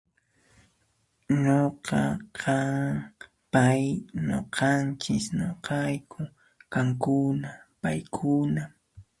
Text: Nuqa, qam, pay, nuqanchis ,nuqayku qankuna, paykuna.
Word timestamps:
Nuqa, 1.43 2.01
qam, 2.39 2.95
pay, 3.53 3.81
nuqanchis 4.27 5.25
,nuqayku 5.39 6.21
qankuna, 6.73 7.49
paykuna. 7.81 8.63